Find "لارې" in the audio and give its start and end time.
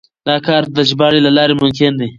1.37-1.55